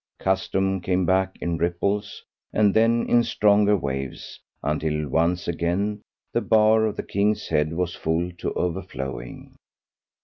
[0.19, 6.01] Custom came back in ripples, and then in stronger waves, until once again
[6.33, 9.53] the bar of the "King's Head" was full to overflowing.